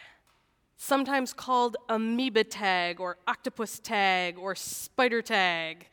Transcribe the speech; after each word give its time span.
Sometimes 0.83 1.33
called 1.33 1.77
amoeba 1.89 2.43
tag 2.43 2.99
or 2.99 3.17
octopus 3.29 3.79
tag 3.79 4.37
or 4.37 4.57
spider 4.57 5.23
tag. 5.23 5.87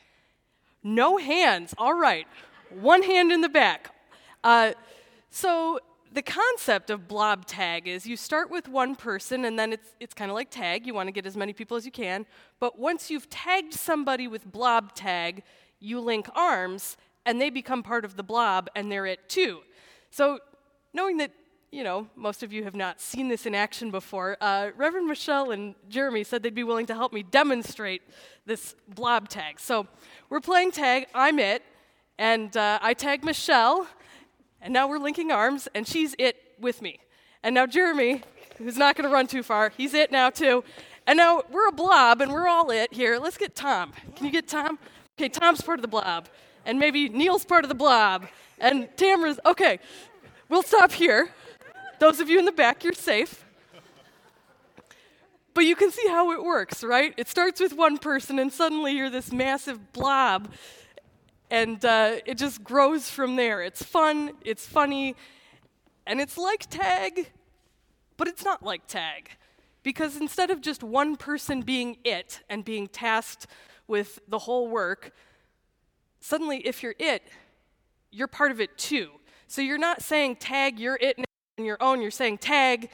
No 0.82 1.18
hands, 1.18 1.76
all 1.78 1.94
right. 1.94 2.26
One 2.72 3.04
hand 3.04 3.32
in 3.32 3.42
the 3.42 3.50
back. 3.50 3.94
Uh, 4.44 4.72
so 5.30 5.80
the 6.12 6.24
concept 6.24 6.90
of 6.90 7.08
blob 7.08 7.46
tag 7.46 7.88
is 7.88 8.08
you 8.08 8.18
start 8.18 8.50
with 8.50 8.68
one 8.68 8.96
person 8.96 9.46
and 9.46 9.60
then 9.60 9.74
it's, 9.74 9.94
it's 10.00 10.16
kind 10.16 10.32
of 10.32 10.36
like 10.36 10.50
tag. 10.50 10.88
You 10.88 10.96
want 10.96 11.06
to 11.06 11.12
get 11.12 11.28
as 11.28 11.38
many 11.38 11.54
people 11.54 11.78
as 11.78 11.86
you 11.86 11.92
can. 11.92 12.26
But 12.60 12.80
once 12.80 13.12
you've 13.12 13.30
tagged 13.30 13.76
somebody 13.76 14.28
with 14.28 14.52
blob 14.52 14.96
tag, 14.96 15.44
you 15.80 16.00
link 16.00 16.28
arms 16.34 16.98
and 17.28 17.40
they 17.40 17.52
become 17.52 17.84
part 17.84 18.06
of 18.06 18.16
the 18.16 18.24
blob 18.24 18.72
and 18.76 18.92
they're 18.92 19.06
it 19.06 19.30
too. 19.30 19.60
So 20.10 20.40
knowing 20.96 21.18
that 21.18 21.32
you 21.72 21.84
know, 21.84 22.08
most 22.16 22.42
of 22.42 22.52
you 22.52 22.64
have 22.64 22.76
not 22.76 23.00
seen 23.00 23.28
this 23.28 23.46
in 23.46 23.54
action 23.54 23.92
before. 23.92 24.38
Uh, 24.42 24.72
Reverend 24.76 25.08
Michelle 25.08 25.52
and 25.52 25.76
Jeremy 25.88 26.24
said 26.24 26.42
they'd 26.42 26.56
be 26.56 26.64
willing 26.64 26.88
to 26.88 26.96
help 26.96 27.14
me 27.14 27.22
demonstrate 27.22 28.02
this 28.46 28.76
blob 28.88 29.30
tag. 29.30 29.60
So 29.60 29.88
we're 30.30 30.40
playing 30.40 30.72
tag. 30.72 31.06
I'm 31.14 31.38
it, 31.38 31.64
and 32.18 32.56
uh, 32.58 32.80
I 32.82 32.94
tag 32.96 33.24
Michelle, 33.24 33.88
and 34.62 34.74
now 34.74 34.88
we're 34.88 34.98
linking 34.98 35.32
arms, 35.32 35.68
and 35.76 35.88
she's 35.88 36.16
it 36.18 36.38
with 36.60 36.82
me. 36.82 37.00
And 37.44 37.54
now 37.54 37.68
Jeremy, 37.68 38.24
who's 38.58 38.78
not 38.78 38.96
going 38.96 39.08
to 39.08 39.14
run 39.14 39.28
too 39.28 39.44
far, 39.44 39.72
he's 39.78 39.94
it 39.94 40.12
now 40.12 40.32
too. 40.32 40.64
And 41.06 41.18
now 41.18 41.44
we're 41.52 41.68
a 41.68 41.72
blob, 41.72 42.22
and 42.22 42.32
we're 42.32 42.48
all 42.48 42.72
it 42.72 42.94
here. 42.94 43.20
Let's 43.20 43.38
get 43.38 43.56
Tom. 43.56 43.94
Can 44.16 44.26
you 44.26 44.32
get 44.32 44.48
Tom? 44.48 44.80
Okay, 45.20 45.30
Tom's 45.30 45.62
part 45.62 45.78
of 45.78 45.82
the 45.84 45.88
blob, 45.88 46.30
and 46.66 46.80
maybe 46.80 47.10
Neil's 47.10 47.46
part 47.46 47.64
of 47.64 47.70
the 47.70 47.76
blob, 47.76 48.28
and 48.58 48.90
Tamara's. 48.98 49.40
Okay, 49.46 49.80
we'll 50.50 50.64
stop 50.64 50.92
here. 50.92 51.30
Those 52.00 52.22
of 52.22 52.30
you 52.30 52.40
in 52.40 52.46
the 52.46 52.52
back, 52.54 52.84
you're 52.84 52.94
safe. 52.94 53.46
But 55.54 55.66
you 55.66 55.76
can 55.76 55.92
see 55.92 56.08
how 56.08 56.32
it 56.32 56.42
works, 56.42 56.84
right? 56.84 57.14
It 57.18 57.28
starts 57.28 57.60
with 57.60 57.74
one 57.74 57.98
person, 57.98 58.40
and 58.40 58.54
suddenly 58.54 58.94
you're 58.94 59.10
this 59.10 59.34
massive 59.34 59.92
blob, 59.92 60.54
and 61.52 61.84
uh, 61.84 62.18
it 62.26 62.38
just 62.38 62.64
grows 62.64 63.10
from 63.10 63.36
there. 63.36 63.62
It's 63.62 63.84
fun, 63.84 64.32
it's 64.46 64.66
funny, 64.66 65.16
and 66.08 66.22
it's 66.22 66.38
like 66.38 66.70
tag, 66.70 67.32
but 68.16 68.30
it's 68.30 68.46
not 68.46 68.64
like 68.64 68.88
tag. 68.88 69.32
Because 69.84 70.16
instead 70.16 70.52
of 70.52 70.62
just 70.62 70.84
one 70.84 71.18
person 71.18 71.62
being 71.62 71.98
it 72.06 72.42
and 72.50 72.64
being 72.64 72.88
tasked 72.88 73.48
with 73.88 74.20
the 74.28 74.40
whole 74.40 74.70
work, 74.70 75.14
suddenly 76.22 76.60
if 76.60 76.84
you're 76.84 76.96
it, 77.00 77.24
you're 78.12 78.28
part 78.28 78.52
of 78.52 78.62
it 78.62 78.78
too. 78.78 79.10
So 79.48 79.62
you're 79.62 79.78
not 79.78 80.02
saying 80.02 80.38
tag, 80.38 80.80
you're 80.80 80.98
it 81.02 81.18
your 81.66 81.78
own, 81.82 82.02
you're 82.02 82.12
saying, 82.12 82.40
tag, 82.40 82.90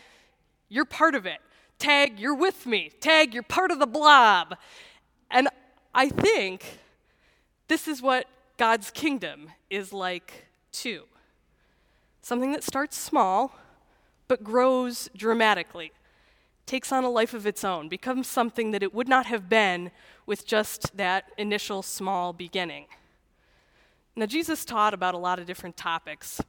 you're 0.69 0.85
part 0.85 1.15
of 1.15 1.25
it. 1.25 1.39
Tag, 1.79 2.19
you're 2.19 2.35
with 2.35 2.65
me. 2.65 2.91
Tag, 2.99 3.33
you're 3.33 3.43
part 3.43 3.71
of 3.71 3.79
the 3.79 3.87
blob. 3.87 4.55
And 5.29 5.49
I 5.93 6.09
think 6.09 6.79
this 7.67 7.87
is 7.87 8.01
what 8.01 8.27
God's 8.57 8.91
kingdom 8.91 9.49
is 9.69 9.91
like 9.91 10.45
too. 10.71 11.03
Something 12.21 12.51
that 12.53 12.63
starts 12.63 12.97
small, 12.97 13.55
but 14.27 14.43
grows 14.43 15.09
dramatically, 15.15 15.91
takes 16.65 16.91
on 16.91 17.03
a 17.03 17.09
life 17.09 17.33
of 17.33 17.45
its 17.45 17.63
own, 17.63 17.89
becomes 17.89 18.27
something 18.27 18.71
that 18.71 18.81
it 18.81 18.93
would 18.93 19.07
not 19.07 19.25
have 19.27 19.47
been 19.49 19.91
with 20.25 20.47
just 20.47 20.97
that 20.97 21.25
initial 21.37 21.83
small 21.83 22.33
beginning. 22.33 22.85
Now, 24.15 24.25
Jesus 24.25 24.65
taught 24.65 24.93
about 24.93 25.13
a 25.13 25.17
lot 25.17 25.39
of 25.39 25.45
different 25.45 25.75
topics. 25.75 26.41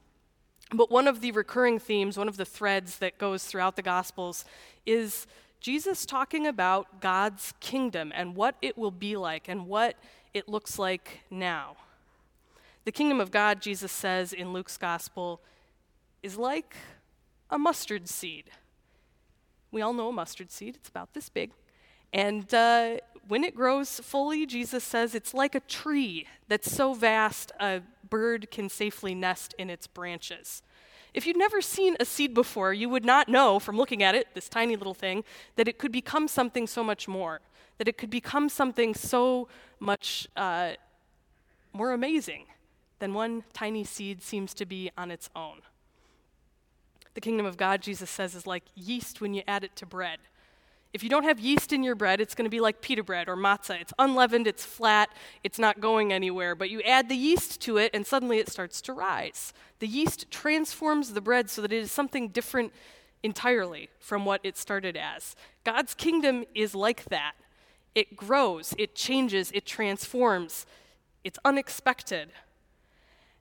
But 0.73 0.91
one 0.91 1.07
of 1.07 1.21
the 1.21 1.31
recurring 1.31 1.79
themes, 1.79 2.17
one 2.17 2.27
of 2.27 2.37
the 2.37 2.45
threads 2.45 2.97
that 2.97 3.17
goes 3.17 3.45
throughout 3.45 3.75
the 3.75 3.81
Gospels 3.81 4.43
is 4.85 5.27
Jesus 5.59 6.05
talking 6.05 6.45
about 6.45 6.99
God's 6.99 7.53
kingdom 7.59 8.11
and 8.13 8.35
what 8.35 8.55
it 8.61 8.77
will 8.77 8.91
be 8.91 9.15
like 9.15 9.47
and 9.47 9.67
what 9.67 9.95
it 10.33 10.49
looks 10.49 10.77
like 10.77 11.21
now. 11.31 11.77
The 12.85 12.91
kingdom 12.91 13.19
of 13.19 13.31
God, 13.31 13.61
Jesus 13.61 13.91
says 13.91 14.33
in 14.33 14.53
Luke's 14.53 14.77
Gospel, 14.77 15.41
is 16.21 16.37
like 16.37 16.75
a 17.49 17.57
mustard 17.57 18.07
seed. 18.07 18.45
We 19.71 19.81
all 19.81 19.93
know 19.93 20.09
a 20.09 20.13
mustard 20.13 20.51
seed, 20.51 20.75
it's 20.75 20.89
about 20.89 21.13
this 21.13 21.29
big. 21.29 21.51
And 22.13 22.51
uh, 22.53 22.97
when 23.27 23.43
it 23.43 23.55
grows 23.55 23.99
fully, 23.99 24.45
Jesus 24.45 24.83
says 24.83 25.13
it's 25.13 25.33
like 25.33 25.55
a 25.55 25.59
tree 25.61 26.27
that's 26.47 26.71
so 26.71 26.93
vast 26.93 27.51
a 27.59 27.81
bird 28.09 28.49
can 28.51 28.69
safely 28.69 29.13
nest 29.13 29.53
in 29.57 29.69
its 29.69 29.87
branches. 29.87 30.61
If 31.13 31.25
you'd 31.25 31.37
never 31.37 31.61
seen 31.61 31.95
a 31.99 32.05
seed 32.05 32.33
before, 32.33 32.73
you 32.73 32.89
would 32.89 33.05
not 33.05 33.27
know 33.27 33.59
from 33.59 33.75
looking 33.75 34.03
at 34.03 34.15
it, 34.15 34.27
this 34.33 34.47
tiny 34.47 34.75
little 34.75 34.93
thing, 34.93 35.23
that 35.55 35.67
it 35.67 35.77
could 35.77 35.91
become 35.91 36.27
something 36.27 36.67
so 36.67 36.83
much 36.83 37.07
more, 37.07 37.41
that 37.79 37.87
it 37.87 37.97
could 37.97 38.09
become 38.09 38.49
something 38.49 38.93
so 38.93 39.47
much 39.79 40.27
uh, 40.35 40.73
more 41.73 41.91
amazing 41.91 42.45
than 42.99 43.13
one 43.13 43.43
tiny 43.53 43.83
seed 43.83 44.21
seems 44.21 44.53
to 44.53 44.65
be 44.65 44.91
on 44.97 45.11
its 45.11 45.29
own. 45.35 45.61
The 47.13 47.21
kingdom 47.21 47.45
of 47.45 47.57
God, 47.57 47.81
Jesus 47.81 48.09
says, 48.09 48.35
is 48.35 48.45
like 48.45 48.63
yeast 48.75 49.21
when 49.21 49.33
you 49.33 49.41
add 49.47 49.63
it 49.63 49.75
to 49.77 49.85
bread. 49.85 50.19
If 50.93 51.03
you 51.03 51.09
don't 51.09 51.23
have 51.23 51.39
yeast 51.39 51.73
in 51.73 51.83
your 51.83 51.95
bread, 51.95 52.21
it's 52.21 52.33
going 52.33 52.45
to 52.45 52.49
be 52.49 52.59
like 52.59 52.81
pita 52.81 53.03
bread 53.03 53.27
or 53.27 53.35
matzah. 53.35 53.81
It's 53.81 53.93
unleavened, 53.99 54.47
it's 54.47 54.65
flat, 54.65 55.09
it's 55.43 55.59
not 55.59 55.79
going 55.79 56.13
anywhere. 56.13 56.55
But 56.55 56.69
you 56.69 56.81
add 56.81 57.09
the 57.09 57.15
yeast 57.15 57.61
to 57.61 57.77
it, 57.77 57.91
and 57.93 58.05
suddenly 58.05 58.39
it 58.39 58.49
starts 58.49 58.81
to 58.81 58.93
rise. 58.93 59.53
The 59.79 59.87
yeast 59.87 60.31
transforms 60.31 61.13
the 61.13 61.21
bread 61.21 61.49
so 61.49 61.61
that 61.61 61.73
it 61.73 61.77
is 61.77 61.91
something 61.91 62.29
different 62.29 62.73
entirely 63.23 63.89
from 63.99 64.25
what 64.25 64.41
it 64.43 64.57
started 64.57 64.95
as. 64.95 65.35
God's 65.63 65.93
kingdom 65.93 66.45
is 66.55 66.73
like 66.73 67.05
that 67.05 67.33
it 67.95 68.15
grows, 68.15 68.75
it 68.77 68.93
changes, 68.93 69.51
it 69.55 69.65
transforms, 69.65 70.67
it's 71.23 71.39
unexpected. 71.43 72.29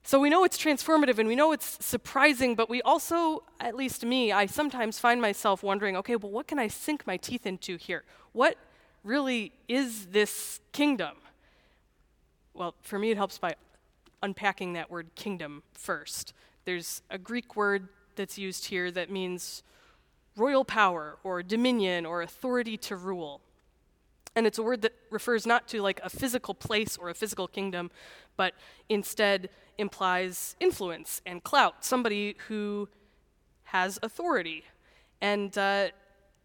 So 0.07 0.21
we 0.21 0.31
know 0.31 0.45
it's 0.45 0.57
transformative 0.57 1.19
and 1.19 1.27
we 1.27 1.35
know 1.35 1.51
it's 1.51 1.85
surprising, 1.85 2.55
but 2.55 2.71
we 2.71 2.81
also, 2.83 3.43
at 3.59 3.75
least 3.75 4.05
me, 4.05 4.31
I 4.31 4.47
sometimes 4.47 5.01
find 5.01 5.21
myself 5.21 5.65
wondering 5.65 5.97
okay, 5.97 6.15
well, 6.15 6.31
what 6.31 6.47
can 6.47 6.61
I 6.61 6.69
sink 6.69 7.09
my 7.09 7.17
teeth 7.17 7.45
into 7.45 7.77
here? 7.77 8.05
What 8.31 8.57
really 9.03 9.51
is 9.67 10.07
this 10.07 10.61
kingdom? 10.71 11.17
Well, 12.55 12.77
for 12.83 13.01
me, 13.01 13.11
it 13.11 13.17
helps 13.17 13.39
by 13.39 13.57
unpacking 14.23 14.75
that 14.75 14.93
word 14.93 15.09
kingdom 15.17 15.65
first. 15.73 16.33
There's 16.67 17.03
a 17.11 17.19
Greek 17.19 17.57
word 17.57 17.89
that's 18.15 18.39
used 18.39 18.67
here 18.67 18.93
that 18.93 19.11
means 19.11 19.65
royal 20.37 20.65
power 20.65 21.19
or 21.25 21.43
dominion 21.43 22.07
or 22.07 22.23
authority 22.23 22.77
to 22.77 22.95
rule. 22.95 23.41
And 24.37 24.47
it's 24.47 24.59
a 24.59 24.63
word 24.63 24.83
that 24.83 24.93
refers 25.11 25.47
not 25.47 25.67
to 25.69 25.81
like 25.81 25.99
a 26.05 26.11
physical 26.11 26.55
place 26.55 26.97
or 26.99 27.09
a 27.09 27.15
physical 27.15 27.49
kingdom, 27.49 27.91
but 28.37 28.53
instead 28.89 29.49
implies 29.79 30.55
influence 30.61 31.23
and 31.25 31.43
clout, 31.43 31.85
somebody 31.85 32.37
who 32.49 32.89
has 33.65 33.99
authority. 34.03 34.65
And 35.23 35.57
uh, 35.57 35.89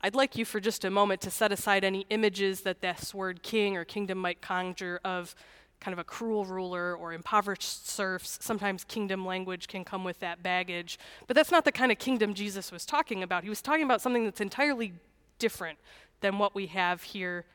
I'd 0.01 0.15
like 0.15 0.37
you 0.37 0.45
for 0.45 0.59
just 0.59 0.85
a 0.85 0.89
moment 0.89 1.19
to 1.21 1.31
set 1.31 1.51
aside 1.51 1.83
any 1.83 2.05
images 2.09 2.61
that 2.61 2.81
this 2.81 3.13
word 3.13 3.43
king 3.43 3.75
or 3.75 3.83
kingdom 3.83 4.17
might 4.17 4.41
conjure 4.41 5.01
of 5.03 5.35
kind 5.81 5.93
of 5.93 5.99
a 5.99 6.03
cruel 6.03 6.45
ruler 6.45 6.95
or 6.95 7.11
impoverished 7.11 7.87
serfs. 7.87 8.39
Sometimes 8.41 8.83
kingdom 8.83 9.25
language 9.25 9.67
can 9.67 9.83
come 9.83 10.03
with 10.03 10.19
that 10.19 10.41
baggage. 10.41 10.97
But 11.27 11.35
that's 11.35 11.51
not 11.51 11.65
the 11.65 11.71
kind 11.71 11.91
of 11.91 11.97
kingdom 11.97 12.33
Jesus 12.33 12.71
was 12.71 12.85
talking 12.85 13.21
about. 13.21 13.43
He 13.43 13.49
was 13.49 13.61
talking 13.61 13.83
about 13.83 14.01
something 14.01 14.23
that's 14.23 14.41
entirely 14.41 14.93
different 15.39 15.77
than 16.21 16.37
what 16.37 16.55
we 16.55 16.67
have 16.67 17.03
here 17.03 17.45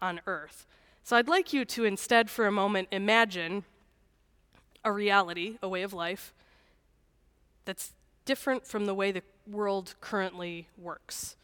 on 0.00 0.20
earth. 0.26 0.66
So 1.02 1.16
I'd 1.16 1.28
like 1.28 1.52
you 1.52 1.64
to 1.64 1.84
instead, 1.84 2.30
for 2.30 2.46
a 2.46 2.52
moment, 2.52 2.88
imagine 2.90 3.64
a 4.84 4.92
reality, 4.92 5.58
a 5.62 5.68
way 5.68 5.82
of 5.82 5.92
life, 5.92 6.34
that's 7.64 7.92
different 8.24 8.66
from 8.66 8.86
the 8.86 8.94
way 8.94 9.12
the 9.12 9.22
world 9.46 9.94
currently 10.00 10.68
works. 10.76 11.36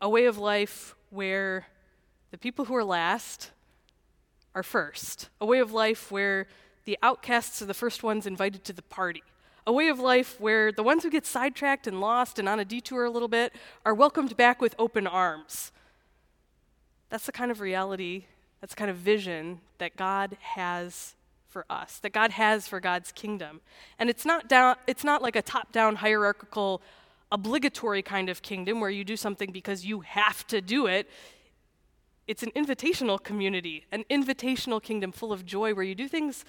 A 0.00 0.08
way 0.08 0.24
of 0.24 0.38
life 0.38 0.94
where 1.10 1.66
the 2.30 2.38
people 2.38 2.64
who 2.64 2.74
are 2.74 2.84
last 2.84 3.50
are 4.54 4.62
first. 4.62 5.28
A 5.40 5.46
way 5.46 5.58
of 5.58 5.72
life 5.72 6.10
where 6.10 6.46
the 6.84 6.98
outcasts 7.02 7.60
are 7.62 7.66
the 7.66 7.74
first 7.74 8.02
ones 8.02 8.26
invited 8.26 8.64
to 8.64 8.72
the 8.72 8.82
party. 8.82 9.22
A 9.66 9.72
way 9.72 9.88
of 9.88 10.00
life 10.00 10.40
where 10.40 10.72
the 10.72 10.82
ones 10.82 11.02
who 11.02 11.10
get 11.10 11.26
sidetracked 11.26 11.86
and 11.86 12.00
lost 12.00 12.38
and 12.38 12.48
on 12.48 12.58
a 12.58 12.64
detour 12.64 13.04
a 13.04 13.10
little 13.10 13.28
bit 13.28 13.52
are 13.84 13.94
welcomed 13.94 14.36
back 14.36 14.60
with 14.60 14.74
open 14.78 15.06
arms. 15.06 15.70
That's 17.10 17.26
the 17.26 17.32
kind 17.32 17.50
of 17.50 17.60
reality, 17.60 18.24
that's 18.60 18.74
the 18.74 18.78
kind 18.78 18.90
of 18.90 18.96
vision 18.96 19.60
that 19.78 19.96
God 19.96 20.36
has 20.40 21.14
for 21.48 21.66
us, 21.68 21.98
that 21.98 22.12
God 22.12 22.30
has 22.30 22.68
for 22.68 22.80
God's 22.80 23.10
kingdom. 23.12 23.60
And 23.98 24.08
it's 24.08 24.24
not 24.24 24.48
down 24.48 24.76
it's 24.86 25.04
not 25.04 25.20
like 25.20 25.36
a 25.36 25.42
top-down 25.42 25.96
hierarchical 25.96 26.80
obligatory 27.32 28.02
kind 28.02 28.28
of 28.28 28.42
kingdom 28.42 28.80
where 28.80 28.90
you 28.90 29.04
do 29.04 29.16
something 29.16 29.50
because 29.50 29.84
you 29.84 30.00
have 30.00 30.46
to 30.48 30.60
do 30.60 30.86
it. 30.86 31.08
It's 32.26 32.42
an 32.44 32.50
invitational 32.52 33.22
community, 33.22 33.86
an 33.90 34.04
invitational 34.10 34.80
kingdom 34.80 35.10
full 35.10 35.32
of 35.32 35.44
joy 35.44 35.74
where 35.74 35.84
you 35.84 35.96
do 35.96 36.08
things 36.08 36.44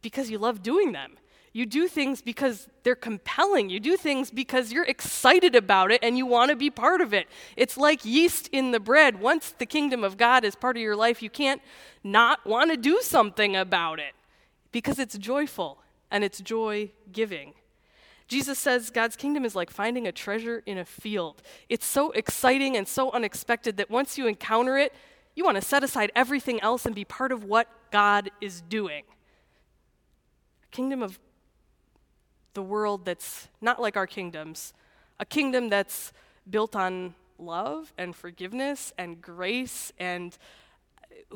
because 0.00 0.30
you 0.30 0.38
love 0.38 0.62
doing 0.62 0.92
them. 0.92 1.16
You 1.54 1.66
do 1.66 1.86
things 1.86 2.22
because 2.22 2.66
they're 2.82 2.94
compelling. 2.94 3.68
You 3.68 3.78
do 3.78 3.96
things 3.96 4.30
because 4.30 4.72
you're 4.72 4.86
excited 4.86 5.54
about 5.54 5.92
it 5.92 6.00
and 6.02 6.16
you 6.16 6.24
want 6.24 6.50
to 6.50 6.56
be 6.56 6.70
part 6.70 7.02
of 7.02 7.12
it. 7.12 7.26
It's 7.56 7.76
like 7.76 8.04
yeast 8.04 8.48
in 8.52 8.70
the 8.72 8.80
bread. 8.80 9.20
Once 9.20 9.54
the 9.58 9.66
kingdom 9.66 10.02
of 10.02 10.16
God 10.16 10.44
is 10.44 10.56
part 10.56 10.76
of 10.76 10.82
your 10.82 10.96
life, 10.96 11.22
you 11.22 11.28
can't 11.28 11.60
not 12.02 12.46
want 12.46 12.70
to 12.70 12.76
do 12.78 13.00
something 13.02 13.54
about 13.54 14.00
it 14.00 14.14
because 14.72 14.98
it's 14.98 15.18
joyful 15.18 15.78
and 16.10 16.24
it's 16.24 16.40
joy 16.40 16.90
giving. 17.12 17.52
Jesus 18.28 18.58
says 18.58 18.88
God's 18.88 19.14
kingdom 19.14 19.44
is 19.44 19.54
like 19.54 19.70
finding 19.70 20.06
a 20.06 20.12
treasure 20.12 20.62
in 20.64 20.78
a 20.78 20.86
field. 20.86 21.42
It's 21.68 21.84
so 21.84 22.12
exciting 22.12 22.78
and 22.78 22.88
so 22.88 23.10
unexpected 23.10 23.76
that 23.76 23.90
once 23.90 24.16
you 24.16 24.26
encounter 24.26 24.78
it, 24.78 24.94
you 25.34 25.44
want 25.44 25.56
to 25.56 25.62
set 25.62 25.84
aside 25.84 26.10
everything 26.16 26.60
else 26.60 26.86
and 26.86 26.94
be 26.94 27.04
part 27.04 27.30
of 27.30 27.44
what 27.44 27.68
God 27.90 28.30
is 28.40 28.62
doing. 28.62 29.02
Kingdom 30.70 31.02
of 31.02 31.18
the 32.54 32.62
world 32.62 33.04
that's 33.04 33.48
not 33.60 33.80
like 33.80 33.96
our 33.96 34.06
kingdoms, 34.06 34.72
a 35.18 35.24
kingdom 35.24 35.68
that's 35.68 36.12
built 36.48 36.76
on 36.76 37.14
love 37.38 37.92
and 37.98 38.14
forgiveness 38.14 38.92
and 38.98 39.20
grace 39.20 39.92
and 39.98 40.36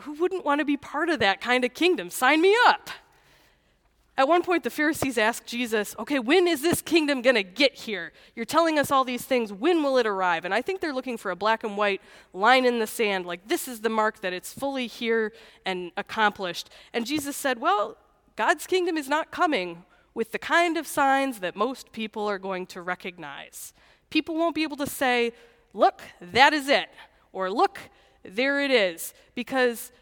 who 0.03 0.13
wouldn't 0.15 0.45
want 0.45 0.61
to 0.61 0.65
be 0.65 0.77
part 0.77 1.09
of 1.09 1.21
that 1.21 1.41
kind 1.41 1.65
of 1.65 1.75
kingdom? 1.75 2.11
Sign 2.11 2.41
me 2.41 2.55
up. 2.67 2.91
At 4.19 4.29
one 4.29 4.43
point, 4.43 4.65
the 4.65 4.71
Pharisees 4.71 5.19
asked 5.19 5.47
Jesus, 5.47 5.95
Okay, 5.99 6.19
when 6.19 6.49
is 6.49 6.63
this 6.63 6.81
kingdom 6.81 7.21
going 7.21 7.37
to 7.37 7.43
get 7.43 7.75
here? 7.75 8.13
You're 8.35 8.47
telling 8.47 8.79
us 8.79 8.91
all 8.91 9.05
these 9.05 9.25
things. 9.25 9.53
When 9.53 9.83
will 9.83 9.99
it 9.99 10.07
arrive? 10.07 10.47
And 10.47 10.55
I 10.55 10.63
think 10.63 10.81
they're 10.81 10.95
looking 10.95 11.19
for 11.19 11.31
a 11.31 11.37
black 11.37 11.65
and 11.65 11.77
white 11.77 12.01
line 12.33 12.65
in 12.65 12.79
the 12.79 12.87
sand, 12.87 13.27
like 13.27 13.47
this 13.49 13.69
is 13.69 13.81
the 13.83 13.91
mark 13.91 14.21
that 14.23 14.33
it's 14.33 14.55
fully 14.55 14.87
here 14.87 15.33
and 15.67 15.93
accomplished. 15.99 16.71
And 16.95 17.05
Jesus 17.05 17.37
said, 17.37 17.61
Well, 17.61 17.99
God's 18.37 18.67
kingdom 18.67 18.97
is 18.97 19.09
not 19.09 19.31
coming 19.31 19.85
with 20.17 20.33
the 20.33 20.39
kind 20.39 20.79
of 20.79 20.87
signs 20.87 21.41
that 21.41 21.55
most 21.55 21.93
people 21.93 22.27
are 22.27 22.39
going 22.39 22.65
to 22.65 22.81
recognize. 22.81 23.75
People 24.09 24.35
won't 24.35 24.55
be 24.55 24.63
able 24.63 24.79
to 24.79 24.87
say, 24.87 25.31
look, 25.75 26.01
that 26.33 26.55
is 26.55 26.71
it, 26.71 26.89
or 27.35 27.51
look, 27.51 27.79
there 28.23 28.59
it 28.59 28.71
is, 28.71 29.13
because 29.35 29.93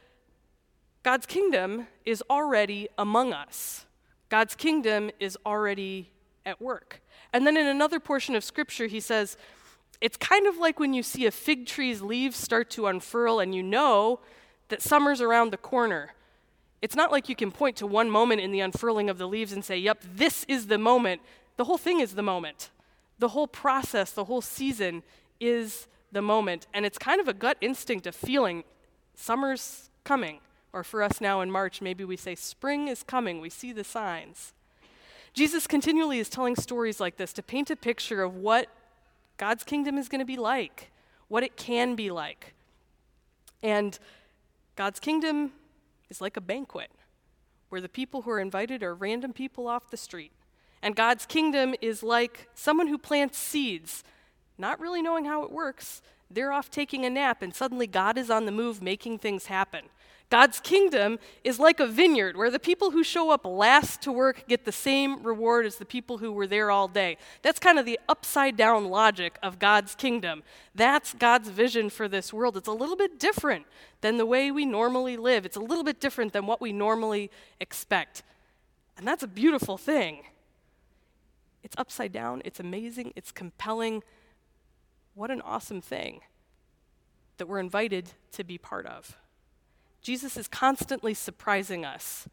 God's 1.03 1.27
kingdom 1.27 1.89
is 2.05 2.23
already 2.31 2.89
among 2.97 3.33
us. 3.33 3.87
God's 4.29 4.55
kingdom 4.55 5.11
is 5.19 5.37
already 5.45 6.13
at 6.47 6.63
work. 6.63 7.03
And 7.33 7.45
then 7.45 7.57
in 7.57 7.67
another 7.67 7.99
portion 7.99 8.37
of 8.37 8.45
Scripture, 8.45 8.87
he 8.87 9.01
says, 9.01 9.37
it's 10.01 10.17
kind 10.17 10.47
of 10.47 10.59
like 10.59 10.79
when 10.79 10.95
you 10.95 11.03
see 11.03 11.27
a 11.27 11.33
fig 11.33 11.67
tree's 11.67 12.03
leaves 12.03 12.37
start 12.37 12.71
to 12.71 12.87
unfurl 12.87 13.41
and 13.41 13.53
you 13.53 13.65
know 13.65 14.21
that 14.69 14.81
summer's 14.81 15.21
around 15.21 15.51
the 15.51 15.57
corner. 15.57 16.15
It's 16.85 16.95
not 16.95 17.11
like 17.11 17.31
you 17.31 17.35
can 17.35 17.51
point 17.51 17.77
to 17.77 17.87
one 17.87 18.11
moment 18.11 18.43
in 18.43 18.53
the 18.53 18.61
unfurling 18.61 19.09
of 19.09 19.17
the 19.17 19.27
leaves 19.27 19.55
and 19.55 19.65
say, 19.65 19.79
yep, 19.79 20.05
this 20.17 20.45
is 20.49 20.67
the 20.67 20.77
moment. 20.77 21.23
The 21.57 21.65
whole 21.65 21.79
thing 21.79 22.01
is 22.01 22.15
the 22.15 22.23
moment. 22.23 22.69
The 23.19 23.29
whole 23.29 23.47
process, 23.47 24.13
the 24.13 24.25
whole 24.25 24.43
season 24.43 25.03
is 25.41 25.87
the 26.13 26.21
moment. 26.21 26.67
And 26.75 26.85
it's 26.85 26.99
kind 26.99 27.23
of 27.23 27.27
a 27.27 27.33
gut 27.33 27.57
instinct 27.63 28.07
of 28.07 28.15
feeling 28.15 28.65
summer's 29.15 29.89
coming. 30.05 30.41
Or 30.75 30.85
for 30.85 31.03
us 31.03 31.23
now 31.23 31.41
in 31.41 31.51
March, 31.51 31.81
maybe 31.81 32.05
we 32.05 32.19
say 32.19 32.35
spring 32.35 32.89
is 32.89 33.03
coming. 33.03 33.41
We 33.41 33.49
see 33.49 33.73
the 33.73 33.83
signs. 33.83 34.53
Jesus 35.33 35.67
continually 35.67 36.19
is 36.19 36.29
telling 36.29 36.55
stories 36.55 37.01
like 37.01 37.17
this 37.17 37.33
to 37.33 37.43
paint 37.43 37.71
a 37.71 37.77
picture 37.77 38.23
of 38.23 38.37
what 38.37 38.69
God's 39.39 39.65
kingdom 39.65 39.97
is 39.97 40.11
going 40.11 40.19
to 40.19 40.27
be 40.27 40.37
like, 40.37 40.91
what 41.29 41.43
it 41.43 41.57
can 41.57 41.95
be 41.95 42.11
like. 42.11 42.53
And 43.63 43.99
God's 44.77 45.01
kingdom 45.01 45.53
is 46.11 46.21
like 46.21 46.37
a 46.37 46.41
banquet 46.41 46.91
where 47.69 47.81
the 47.81 47.89
people 47.89 48.23
who 48.23 48.31
are 48.31 48.41
invited 48.41 48.83
are 48.83 48.95
random 48.95 49.33
people 49.33 49.67
off 49.67 49.91
the 49.91 49.97
street. 49.97 50.33
And 50.83 50.95
God's 50.95 51.27
kingdom 51.27 51.75
is 51.81 52.03
like 52.03 52.49
someone 52.55 52.89
who 52.89 52.99
plants 52.99 53.39
seeds, 53.39 54.05
not 54.59 54.79
really 54.79 55.03
knowing 55.03 55.25
how 55.25 55.43
it 55.43 55.51
works. 55.51 56.03
They're 56.31 56.53
off 56.53 56.71
taking 56.71 57.05
a 57.05 57.11
nap, 57.11 57.43
and 57.43 57.55
suddenly 57.55 57.87
God 57.87 58.19
is 58.19 58.31
on 58.31 58.45
the 58.45 58.53
move 58.53 58.83
making 58.83 59.19
things 59.19 59.47
happen. 59.47 59.87
God's 60.35 60.59
kingdom 60.59 61.21
is 61.45 61.61
like 61.61 61.79
a 61.79 61.87
vineyard 61.87 62.37
where 62.37 62.51
the 62.51 62.59
people 62.59 62.91
who 62.91 63.05
show 63.05 63.31
up 63.31 63.45
last 63.45 64.03
to 64.03 64.11
work 64.11 64.49
get 64.49 64.65
the 64.65 64.73
same 64.73 65.23
reward 65.23 65.65
as 65.65 65.77
the 65.77 65.85
people 65.85 66.19
who 66.19 66.33
were 66.33 66.49
there 66.49 66.73
all 66.73 66.89
day. 66.89 67.19
That's 67.43 67.61
kind 67.61 67.79
of 67.79 67.87
the 67.87 68.01
upside 68.09 68.57
down 68.57 68.87
logic 68.87 69.39
of 69.45 69.61
God's 69.61 69.95
kingdom. 69.95 70.43
That's 70.75 71.15
God's 71.15 71.51
vision 71.51 71.89
for 71.89 72.09
this 72.09 72.33
world. 72.33 72.57
It's 72.57 72.67
a 72.67 72.73
little 72.73 72.97
bit 72.97 73.21
different 73.21 73.65
than 74.01 74.17
the 74.17 74.27
way 74.27 74.51
we 74.51 74.67
normally 74.67 75.17
live, 75.17 75.47
it's 75.47 75.57
a 75.57 75.61
little 75.61 75.85
bit 75.85 76.01
different 76.01 76.33
than 76.33 76.47
what 76.47 76.61
we 76.61 76.73
normally 76.73 77.31
expect. 77.61 78.25
And 78.99 79.07
that's 79.07 79.23
a 79.23 79.29
beautiful 79.29 79.79
thing. 79.79 80.25
It's 81.63 81.77
upside 81.79 82.11
down, 82.11 82.43
it's 82.45 82.59
amazing, 82.59 83.13
it's 83.15 83.31
compelling. 83.31 84.03
What 85.15 85.31
an 85.31 85.43
awesome 85.43 85.81
thing 85.81 86.23
that 87.37 87.47
we're 87.47 87.61
invited 87.61 88.15
to 88.33 88.43
be 88.43 88.59
part 88.59 88.87
of. 88.87 89.17
Jesus 90.05 90.37
is 90.37 90.49
constantly 90.49 91.15
surprising 91.15 91.83
us, 91.83 92.29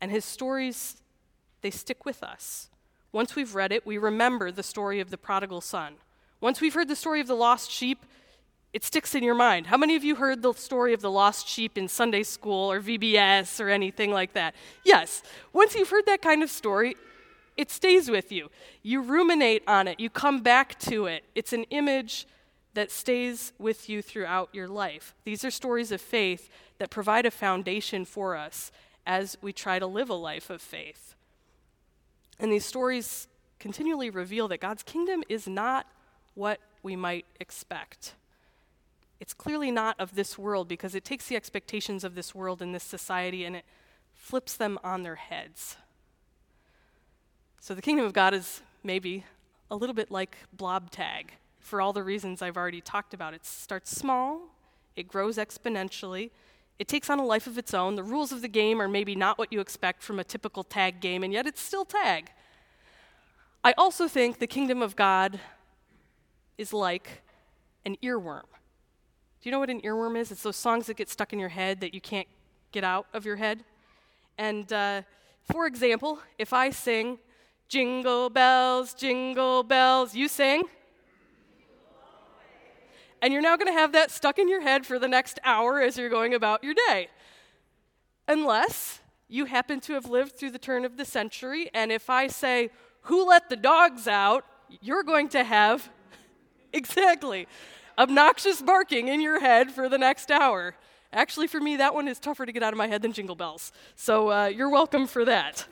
and 0.00 0.10
his 0.10 0.24
stories, 0.24 0.96
they 1.62 1.70
stick 1.70 2.04
with 2.04 2.20
us. 2.20 2.68
Once 3.12 3.36
we've 3.36 3.54
read 3.54 3.70
it, 3.70 3.86
we 3.86 3.96
remember 3.96 4.50
the 4.50 4.64
story 4.64 4.98
of 4.98 5.08
the 5.08 5.16
prodigal 5.16 5.60
son. 5.60 5.94
Once 6.40 6.60
we've 6.60 6.74
heard 6.74 6.88
the 6.88 6.96
story 6.96 7.20
of 7.20 7.28
the 7.28 7.34
lost 7.34 7.70
sheep, 7.70 8.04
it 8.72 8.82
sticks 8.82 9.14
in 9.14 9.22
your 9.22 9.36
mind. 9.36 9.68
How 9.68 9.76
many 9.76 9.94
of 9.94 10.02
you 10.02 10.16
heard 10.16 10.42
the 10.42 10.52
story 10.52 10.92
of 10.92 11.00
the 11.00 11.10
lost 11.12 11.46
sheep 11.46 11.78
in 11.78 11.86
Sunday 11.86 12.24
school 12.24 12.72
or 12.72 12.80
VBS 12.80 13.60
or 13.60 13.68
anything 13.68 14.10
like 14.10 14.32
that? 14.32 14.56
Yes. 14.84 15.22
Once 15.52 15.76
you've 15.76 15.90
heard 15.90 16.06
that 16.06 16.22
kind 16.22 16.42
of 16.42 16.50
story, 16.50 16.96
it 17.56 17.70
stays 17.70 18.10
with 18.10 18.32
you. 18.32 18.50
You 18.82 19.00
ruminate 19.00 19.62
on 19.68 19.86
it, 19.86 20.00
you 20.00 20.10
come 20.10 20.40
back 20.42 20.76
to 20.80 21.06
it. 21.06 21.22
It's 21.36 21.52
an 21.52 21.64
image 21.70 22.26
that 22.74 22.90
stays 22.90 23.52
with 23.58 23.88
you 23.88 24.02
throughout 24.02 24.48
your 24.52 24.68
life. 24.68 25.14
These 25.24 25.44
are 25.44 25.50
stories 25.50 25.90
of 25.90 26.00
faith 26.00 26.48
that 26.78 26.90
provide 26.90 27.26
a 27.26 27.30
foundation 27.30 28.04
for 28.04 28.36
us 28.36 28.70
as 29.06 29.36
we 29.42 29.52
try 29.52 29.78
to 29.78 29.86
live 29.86 30.08
a 30.08 30.14
life 30.14 30.50
of 30.50 30.62
faith. 30.62 31.14
And 32.38 32.52
these 32.52 32.64
stories 32.64 33.26
continually 33.58 34.08
reveal 34.08 34.48
that 34.48 34.60
God's 34.60 34.82
kingdom 34.82 35.22
is 35.28 35.48
not 35.48 35.86
what 36.34 36.60
we 36.82 36.96
might 36.96 37.26
expect. 37.40 38.14
It's 39.18 39.34
clearly 39.34 39.70
not 39.70 39.98
of 39.98 40.14
this 40.14 40.38
world 40.38 40.68
because 40.68 40.94
it 40.94 41.04
takes 41.04 41.26
the 41.26 41.36
expectations 41.36 42.04
of 42.04 42.14
this 42.14 42.34
world 42.34 42.62
and 42.62 42.74
this 42.74 42.84
society 42.84 43.44
and 43.44 43.56
it 43.56 43.64
flips 44.14 44.56
them 44.56 44.78
on 44.82 45.02
their 45.02 45.16
heads. 45.16 45.76
So 47.60 47.74
the 47.74 47.82
kingdom 47.82 48.06
of 48.06 48.14
God 48.14 48.32
is 48.32 48.62
maybe 48.82 49.24
a 49.70 49.76
little 49.76 49.94
bit 49.94 50.10
like 50.10 50.38
blob 50.52 50.90
tag 50.90 51.34
for 51.60 51.80
all 51.80 51.92
the 51.92 52.02
reasons 52.02 52.42
I've 52.42 52.56
already 52.56 52.80
talked 52.80 53.14
about. 53.14 53.34
It 53.34 53.44
starts 53.44 53.90
small, 53.90 54.42
it 54.96 55.08
grows 55.08 55.36
exponentially. 55.36 56.30
It 56.78 56.88
takes 56.88 57.10
on 57.10 57.18
a 57.18 57.24
life 57.26 57.46
of 57.46 57.58
its 57.58 57.74
own. 57.74 57.94
The 57.94 58.02
rules 58.02 58.32
of 58.32 58.40
the 58.40 58.48
game 58.48 58.80
are 58.80 58.88
maybe 58.88 59.14
not 59.14 59.36
what 59.36 59.52
you 59.52 59.60
expect 59.60 60.02
from 60.02 60.18
a 60.18 60.24
typical 60.24 60.64
tag 60.64 61.00
game, 61.00 61.22
and 61.22 61.30
yet 61.30 61.46
it's 61.46 61.60
still 61.60 61.84
tag. 61.84 62.30
I 63.62 63.72
also 63.76 64.08
think 64.08 64.38
the 64.38 64.46
kingdom 64.46 64.80
of 64.80 64.96
God 64.96 65.38
is 66.56 66.72
like 66.72 67.20
an 67.84 67.98
earworm. 68.02 68.44
Do 68.44 69.48
you 69.48 69.50
know 69.50 69.58
what 69.58 69.68
an 69.68 69.82
earworm 69.82 70.18
is? 70.18 70.32
It's 70.32 70.42
those 70.42 70.56
songs 70.56 70.86
that 70.86 70.96
get 70.96 71.10
stuck 71.10 71.34
in 71.34 71.38
your 71.38 71.50
head 71.50 71.80
that 71.82 71.92
you 71.92 72.00
can't 72.00 72.28
get 72.72 72.82
out 72.82 73.06
of 73.12 73.26
your 73.26 73.36
head. 73.36 73.62
And 74.38 74.72
uh, 74.72 75.02
for 75.52 75.66
example, 75.66 76.18
if 76.38 76.54
I 76.54 76.70
sing, 76.70 77.18
Jingle 77.70 78.30
bells, 78.30 78.94
jingle 78.94 79.62
bells, 79.62 80.12
you 80.12 80.26
sing. 80.26 80.64
And 83.22 83.32
you're 83.32 83.42
now 83.42 83.56
going 83.56 83.72
to 83.72 83.78
have 83.78 83.92
that 83.92 84.10
stuck 84.10 84.38
in 84.38 84.48
your 84.48 84.62
head 84.62 84.86
for 84.86 84.98
the 84.98 85.08
next 85.08 85.38
hour 85.44 85.80
as 85.80 85.98
you're 85.98 86.08
going 86.08 86.34
about 86.34 86.64
your 86.64 86.74
day. 86.74 87.08
Unless 88.26 89.00
you 89.28 89.44
happen 89.44 89.80
to 89.80 89.92
have 89.94 90.08
lived 90.08 90.36
through 90.36 90.50
the 90.50 90.58
turn 90.58 90.84
of 90.84 90.96
the 90.96 91.04
century, 91.04 91.70
and 91.74 91.92
if 91.92 92.08
I 92.08 92.26
say, 92.26 92.70
Who 93.02 93.28
let 93.28 93.48
the 93.48 93.56
dogs 93.56 94.08
out? 94.08 94.44
you're 94.80 95.02
going 95.02 95.28
to 95.28 95.44
have 95.44 95.90
exactly 96.72 97.46
obnoxious 97.98 98.62
barking 98.62 99.08
in 99.08 99.20
your 99.20 99.40
head 99.40 99.70
for 99.70 99.88
the 99.88 99.98
next 99.98 100.30
hour. 100.30 100.74
Actually, 101.12 101.48
for 101.48 101.60
me, 101.60 101.76
that 101.76 101.92
one 101.92 102.06
is 102.06 102.18
tougher 102.18 102.46
to 102.46 102.52
get 102.52 102.62
out 102.62 102.72
of 102.72 102.78
my 102.78 102.86
head 102.86 103.02
than 103.02 103.12
Jingle 103.12 103.34
Bells. 103.34 103.72
So 103.96 104.30
uh, 104.30 104.46
you're 104.46 104.70
welcome 104.70 105.06
for 105.06 105.24
that. 105.24 105.66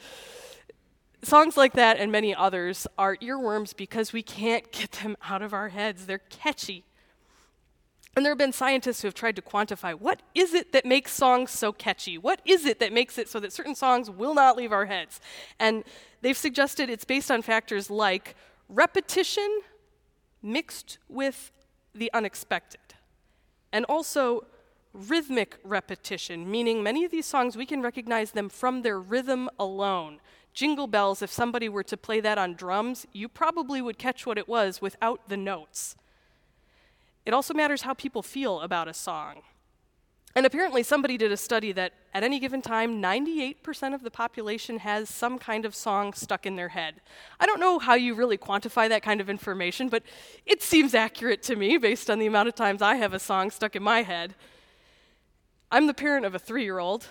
Songs 1.23 1.57
like 1.57 1.73
that 1.75 1.99
and 1.99 2.11
many 2.13 2.35
others 2.35 2.87
are 2.97 3.17
earworms 3.17 3.77
because 3.77 4.13
we 4.13 4.23
can't 4.23 4.71
get 4.73 4.93
them 4.93 5.17
out 5.29 5.43
of 5.43 5.53
our 5.53 5.69
heads. 5.69 6.07
They're 6.07 6.19
catchy. 6.19 6.85
And 8.19 8.25
there 8.25 8.33
have 8.33 8.39
been 8.39 8.53
scientists 8.53 9.01
who 9.01 9.07
have 9.07 9.15
tried 9.15 9.37
to 9.37 9.43
quantify 9.43 9.95
what 9.95 10.23
is 10.35 10.53
it 10.53 10.73
that 10.73 10.85
makes 10.85 11.13
songs 11.13 11.53
so 11.53 11.71
catchy? 11.71 12.19
What 12.19 12.41
is 12.45 12.67
it 12.67 12.81
that 12.81 12.93
makes 12.93 13.17
it 13.17 13.29
so 13.29 13.39
that 13.39 13.53
certain 13.53 13.77
songs 13.77 14.11
will 14.11 14.35
not 14.35 14.57
leave 14.57 14.73
our 14.73 14.87
heads? 14.87 15.21
And 15.61 15.85
they've 16.21 16.37
suggested 16.37 16.91
it's 16.91 17.05
based 17.05 17.31
on 17.31 17.43
factors 17.43 17.91
like 17.91 18.35
repetition 18.69 19.61
mixed 20.43 20.99
with 21.09 21.53
the 21.95 22.13
unexpected, 22.13 22.81
and 23.73 23.85
also 23.85 24.47
rhythmic 24.93 25.57
repetition, 25.63 26.51
meaning 26.51 26.83
many 26.83 27.05
of 27.05 27.13
these 27.13 27.25
songs 27.25 27.57
we 27.57 27.67
can 27.67 27.83
recognize 27.83 28.33
them 28.33 28.49
from 28.49 28.83
their 28.83 28.99
rhythm 28.99 29.49
alone. 29.61 30.19
Jingle 30.53 30.89
Bells, 30.89 31.23
if 31.23 31.31
somebody 31.31 31.69
were 31.69 31.85
to 31.85 31.97
play 31.97 32.19
that 32.19 32.37
on 32.37 32.55
drums, 32.55 33.07
you 33.13 33.29
probably 33.29 33.81
would 33.81 33.97
catch 33.97 34.27
what 34.27 34.39
it 34.39 34.49
was 34.49 34.81
without 34.81 35.29
the 35.29 35.37
notes. 35.37 35.95
It 37.29 37.35
also 37.35 37.53
matters 37.53 37.83
how 37.83 37.93
people 37.93 38.23
feel 38.23 38.63
about 38.63 38.89
a 38.89 38.95
song. 38.95 39.43
And 40.35 40.47
apparently, 40.47 40.83
somebody 40.83 41.19
did 41.19 41.31
a 41.31 41.37
study 41.37 41.73
that 41.73 41.93
at 42.15 42.23
any 42.23 42.41
given 42.41 42.63
time, 42.63 43.03
98% 43.03 43.95
of 43.95 44.03
the 44.03 44.11
population 44.11 44.79
has 44.79 45.11
some 45.11 45.39
kind 45.39 45.67
of 45.67 45.75
song 45.75 46.15
stuck 46.15 46.47
in 46.47 46.57
their 46.57 46.71
head. 46.71 47.03
I 47.39 47.45
don't 47.45 47.61
know 47.61 47.79
how 47.81 47.97
you 47.97 48.15
really 48.15 48.39
quantify 48.39 48.89
that 48.89 49.03
kind 49.03 49.21
of 49.21 49.29
information, 49.29 49.91
but 49.91 50.05
it 50.47 50.63
seems 50.63 50.95
accurate 50.95 51.43
to 51.43 51.57
me 51.57 51.77
based 51.77 52.09
on 52.09 52.19
the 52.19 52.25
amount 52.25 52.49
of 52.49 52.55
times 52.55 52.81
I 52.81 52.95
have 52.95 53.13
a 53.13 53.19
song 53.19 53.51
stuck 53.51 53.77
in 53.77 53.83
my 53.83 54.05
head. 54.05 54.35
I'm 55.71 55.87
the 55.87 55.93
parent 55.93 56.25
of 56.25 56.35
a 56.35 56.39
three 56.39 56.65
year 56.65 56.79
old 56.79 57.09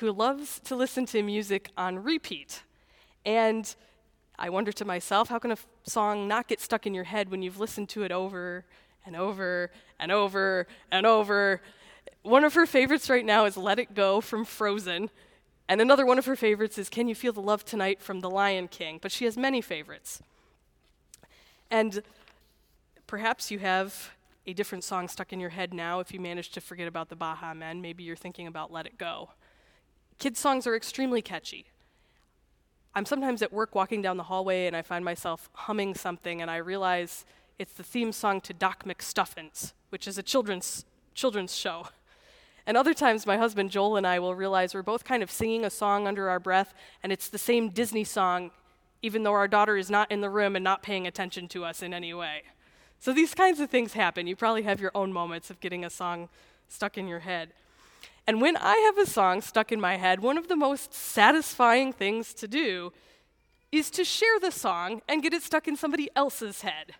who 0.00 0.12
loves 0.12 0.60
to 0.64 0.76
listen 0.76 1.06
to 1.06 1.22
music 1.22 1.70
on 1.78 2.02
repeat. 2.02 2.64
And 3.24 3.74
I 4.38 4.50
wonder 4.50 4.72
to 4.72 4.84
myself, 4.84 5.30
how 5.30 5.38
can 5.38 5.52
a 5.52 5.54
f- 5.54 5.66
song 5.84 6.28
not 6.28 6.48
get 6.48 6.60
stuck 6.60 6.86
in 6.86 6.92
your 6.92 7.04
head 7.04 7.30
when 7.30 7.40
you've 7.40 7.60
listened 7.60 7.88
to 7.90 8.02
it 8.02 8.12
over 8.12 8.66
and 9.04 9.16
over 9.16 9.70
and 9.98 10.10
over 10.12 10.66
and 10.90 11.06
over? 11.06 11.60
One 12.22 12.44
of 12.44 12.54
her 12.54 12.66
favorites 12.66 13.10
right 13.10 13.24
now 13.24 13.44
is 13.44 13.56
Let 13.56 13.78
It 13.78 13.94
Go 13.94 14.20
from 14.20 14.44
Frozen. 14.44 15.10
And 15.68 15.80
another 15.80 16.04
one 16.04 16.18
of 16.18 16.26
her 16.26 16.36
favorites 16.36 16.78
is 16.78 16.88
Can 16.88 17.08
You 17.08 17.14
Feel 17.14 17.32
the 17.32 17.40
Love 17.40 17.64
Tonight 17.64 18.00
from 18.00 18.20
The 18.20 18.30
Lion 18.30 18.68
King. 18.68 18.98
But 19.00 19.12
she 19.12 19.24
has 19.24 19.36
many 19.36 19.60
favorites. 19.60 20.22
And 21.70 22.02
perhaps 23.06 23.50
you 23.50 23.58
have 23.60 24.10
a 24.46 24.52
different 24.52 24.84
song 24.84 25.08
stuck 25.08 25.32
in 25.32 25.40
your 25.40 25.50
head 25.50 25.72
now 25.72 26.00
if 26.00 26.12
you 26.12 26.20
managed 26.20 26.54
to 26.54 26.60
forget 26.60 26.86
about 26.86 27.08
the 27.08 27.16
Baha 27.16 27.54
Men. 27.54 27.80
Maybe 27.80 28.04
you're 28.04 28.16
thinking 28.16 28.46
about 28.46 28.72
Let 28.72 28.86
It 28.86 28.98
Go. 28.98 29.30
Kids' 30.18 30.38
songs 30.38 30.66
are 30.66 30.76
extremely 30.76 31.22
catchy. 31.22 31.66
I'm 32.94 33.06
sometimes 33.06 33.42
at 33.42 33.52
work 33.52 33.74
walking 33.74 34.02
down 34.02 34.16
the 34.16 34.24
hallway 34.24 34.66
and 34.66 34.76
I 34.76 34.82
find 34.82 35.04
myself 35.04 35.50
humming 35.52 35.94
something 35.94 36.40
and 36.40 36.50
I 36.50 36.58
realize 36.58 37.24
it's 37.58 37.72
the 37.72 37.82
theme 37.82 38.12
song 38.12 38.40
to 38.42 38.52
Doc 38.52 38.84
McStuffins, 38.84 39.72
which 39.90 40.08
is 40.08 40.18
a 40.18 40.22
children's 40.22 40.84
children's 41.14 41.56
show. 41.56 41.86
And 42.66 42.76
other 42.76 42.94
times 42.94 43.26
my 43.26 43.36
husband 43.36 43.70
Joel 43.70 43.96
and 43.96 44.06
I 44.06 44.18
will 44.18 44.34
realize 44.34 44.74
we're 44.74 44.82
both 44.82 45.04
kind 45.04 45.22
of 45.22 45.30
singing 45.30 45.64
a 45.64 45.70
song 45.70 46.06
under 46.06 46.28
our 46.28 46.40
breath 46.40 46.74
and 47.02 47.12
it's 47.12 47.28
the 47.28 47.38
same 47.38 47.68
Disney 47.68 48.04
song 48.04 48.50
even 49.02 49.22
though 49.22 49.34
our 49.34 49.46
daughter 49.46 49.76
is 49.76 49.90
not 49.90 50.10
in 50.10 50.22
the 50.22 50.30
room 50.30 50.56
and 50.56 50.64
not 50.64 50.82
paying 50.82 51.06
attention 51.06 51.46
to 51.48 51.62
us 51.62 51.82
in 51.82 51.92
any 51.92 52.14
way. 52.14 52.42
So 52.98 53.12
these 53.12 53.34
kinds 53.34 53.60
of 53.60 53.68
things 53.68 53.92
happen. 53.92 54.26
You 54.26 54.34
probably 54.34 54.62
have 54.62 54.80
your 54.80 54.92
own 54.94 55.12
moments 55.12 55.50
of 55.50 55.60
getting 55.60 55.84
a 55.84 55.90
song 55.90 56.30
stuck 56.68 56.96
in 56.96 57.06
your 57.06 57.18
head. 57.18 57.50
And 58.26 58.40
when 58.40 58.56
I 58.56 58.76
have 58.76 58.96
a 58.96 59.08
song 59.08 59.42
stuck 59.42 59.70
in 59.70 59.78
my 59.78 59.96
head, 59.96 60.20
one 60.20 60.38
of 60.38 60.48
the 60.48 60.56
most 60.56 60.94
satisfying 60.94 61.92
things 61.92 62.32
to 62.32 62.48
do 62.48 62.94
is 63.70 63.90
to 63.90 64.04
share 64.04 64.40
the 64.40 64.50
song 64.50 65.02
and 65.06 65.22
get 65.22 65.34
it 65.34 65.42
stuck 65.42 65.68
in 65.68 65.76
somebody 65.76 66.08
else's 66.16 66.62
head. 66.62 66.94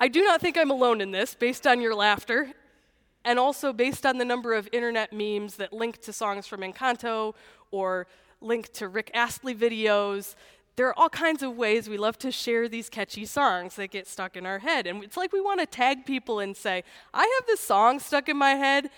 I 0.00 0.08
do 0.08 0.22
not 0.22 0.40
think 0.40 0.58
I'm 0.58 0.70
alone 0.70 1.00
in 1.00 1.12
this, 1.12 1.34
based 1.34 1.66
on 1.66 1.80
your 1.80 1.94
laughter, 1.94 2.50
and 3.24 3.38
also 3.38 3.72
based 3.72 4.04
on 4.04 4.18
the 4.18 4.24
number 4.24 4.52
of 4.52 4.68
internet 4.72 5.12
memes 5.12 5.56
that 5.56 5.72
link 5.72 6.00
to 6.02 6.12
songs 6.12 6.46
from 6.46 6.60
Encanto 6.60 7.34
or 7.70 8.06
link 8.40 8.72
to 8.74 8.88
Rick 8.88 9.10
Astley 9.14 9.54
videos. 9.54 10.34
There 10.76 10.88
are 10.88 10.98
all 10.98 11.08
kinds 11.08 11.42
of 11.42 11.56
ways 11.56 11.88
we 11.88 11.96
love 11.96 12.18
to 12.18 12.32
share 12.32 12.68
these 12.68 12.88
catchy 12.88 13.24
songs 13.24 13.76
that 13.76 13.92
get 13.92 14.08
stuck 14.08 14.36
in 14.36 14.44
our 14.44 14.58
head. 14.58 14.86
And 14.86 15.04
it's 15.04 15.16
like 15.16 15.32
we 15.32 15.40
want 15.40 15.60
to 15.60 15.66
tag 15.66 16.04
people 16.04 16.40
and 16.40 16.56
say, 16.56 16.82
I 17.14 17.22
have 17.22 17.46
this 17.46 17.60
song 17.60 18.00
stuck 18.00 18.28
in 18.28 18.36
my 18.36 18.50
head, 18.50 18.90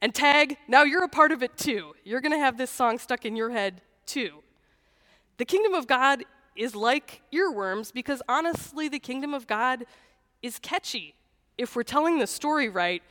and 0.00 0.14
tag, 0.14 0.56
now 0.66 0.82
you're 0.82 1.04
a 1.04 1.08
part 1.08 1.30
of 1.30 1.42
it 1.42 1.56
too. 1.56 1.94
You're 2.02 2.20
going 2.22 2.32
to 2.32 2.38
have 2.38 2.56
this 2.56 2.70
song 2.70 2.98
stuck 2.98 3.24
in 3.24 3.36
your 3.36 3.50
head 3.50 3.82
too. 4.06 4.42
The 5.36 5.44
kingdom 5.44 5.74
of 5.74 5.86
God 5.86 6.24
is 6.56 6.74
like 6.74 7.22
earworms 7.32 7.92
because 7.92 8.22
honestly, 8.28 8.88
the 8.88 8.98
kingdom 8.98 9.34
of 9.34 9.46
God 9.46 9.84
is 10.42 10.58
catchy. 10.58 11.14
If 11.56 11.76
we're 11.76 11.82
telling 11.82 12.18
the 12.18 12.26
story 12.26 12.68
right, 12.68 13.02